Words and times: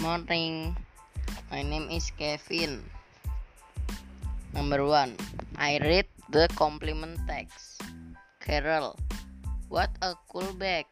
morning. 0.00 0.72
My 1.52 1.60
name 1.60 1.92
is 1.92 2.08
Kevin. 2.16 2.80
Number 4.56 4.80
one, 4.80 5.12
I 5.60 5.76
read 5.76 6.08
the 6.32 6.48
compliment 6.56 7.20
text. 7.28 7.84
Carol, 8.40 8.96
what 9.68 9.92
a 10.00 10.16
cool 10.32 10.56
bag. 10.56 10.88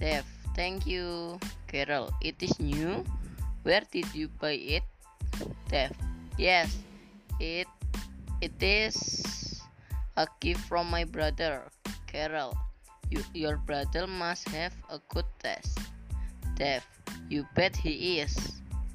Dev, 0.00 0.24
thank 0.56 0.88
you. 0.88 1.36
Carol, 1.68 2.16
it 2.24 2.40
is 2.40 2.56
new. 2.56 3.04
Where 3.62 3.84
did 3.92 4.08
you 4.16 4.32
buy 4.40 4.56
it? 4.56 4.88
Dev, 5.68 5.92
yes, 6.40 6.72
it 7.36 7.68
it 8.40 8.56
is 8.56 9.60
a 10.16 10.24
gift 10.40 10.64
from 10.64 10.88
my 10.88 11.04
brother. 11.04 11.68
Carol, 12.08 12.56
you, 13.12 13.20
your 13.36 13.60
brother 13.60 14.08
must 14.08 14.48
have 14.48 14.72
a 14.88 14.96
good 15.12 15.28
taste. 15.44 15.76
Dev, 16.56 16.80
you 17.30 17.46
bet 17.54 17.78
he 17.78 18.18
is. 18.18 18.34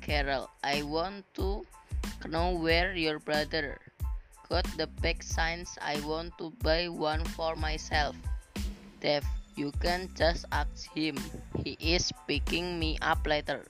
Carol, 0.04 0.52
I 0.62 0.84
want 0.84 1.24
to 1.40 1.64
know 2.28 2.52
where 2.52 2.94
your 2.94 3.18
brother 3.18 3.80
got 4.52 4.68
the 4.76 4.92
bag 5.00 5.24
signs. 5.24 5.80
I 5.82 6.04
want 6.04 6.38
to 6.38 6.52
buy 6.60 6.92
one 6.92 7.24
for 7.34 7.56
myself. 7.56 8.14
Dev, 9.00 9.24
you 9.56 9.72
can 9.80 10.12
just 10.14 10.44
ask 10.52 10.92
him. 10.92 11.16
He 11.64 11.80
is 11.80 12.12
picking 12.28 12.78
me 12.78 13.00
up 13.02 13.24
later. 13.26 13.64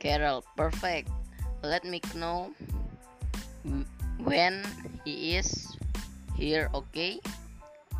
Carol, 0.00 0.42
perfect. 0.56 1.12
Let 1.62 1.84
me 1.84 2.00
know 2.16 2.56
when 4.24 4.64
he 5.04 5.36
is 5.36 5.76
here, 6.34 6.72
okay? 6.72 7.20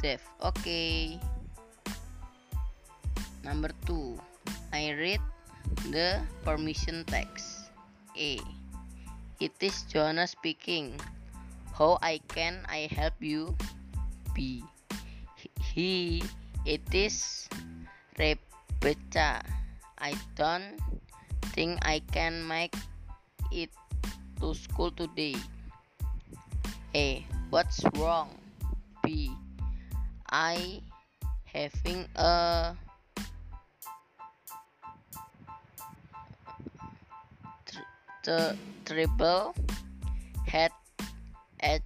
Dev, 0.00 0.24
okay. 0.42 1.20
Number 3.44 3.68
two. 3.84 4.16
I 4.72 4.94
read 4.94 5.20
the 5.90 6.20
permission 6.44 7.04
text. 7.04 7.70
A. 8.16 8.40
It 9.40 9.56
is 9.60 9.82
Jonah 9.88 10.26
speaking. 10.26 11.00
How 11.72 11.98
I 12.02 12.20
can 12.28 12.66
I 12.68 12.88
help 12.92 13.16
you? 13.20 13.56
B. 14.34 14.64
He. 15.72 16.22
It 16.68 16.84
is 16.92 17.48
Rebecca. 18.18 19.40
I 19.96 20.12
don't 20.36 20.76
think 21.56 21.80
I 21.82 22.04
can 22.12 22.44
make 22.46 22.76
it 23.50 23.70
to 24.40 24.52
school 24.52 24.92
today. 24.92 25.36
A. 26.94 27.24
What's 27.48 27.80
wrong? 27.96 28.36
B. 29.02 29.32
I 30.28 30.82
having 31.48 32.06
a 32.14 32.76
the 38.24 38.56
treble 38.84 39.54
head 40.46 40.72
edge 41.60 41.82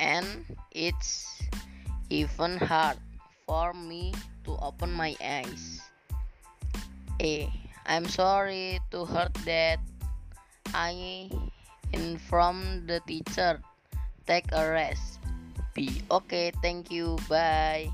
and 0.00 0.44
it's 0.72 1.42
even 2.10 2.56
hard 2.58 2.98
for 3.46 3.72
me 3.72 4.14
to 4.44 4.56
open 4.60 4.90
my 4.92 5.14
eyes. 5.22 5.80
A. 7.20 7.50
I'm 7.86 8.06
sorry 8.06 8.80
to 8.90 9.04
hurt 9.04 9.34
that. 9.46 9.78
I 10.74 11.30
inform 11.92 12.86
the 12.86 13.00
teacher. 13.06 13.60
Take 14.26 14.50
a 14.52 14.70
rest. 14.70 15.18
B. 15.74 16.02
Okay, 16.10 16.52
thank 16.62 16.90
you. 16.90 17.18
Bye. 17.28 17.90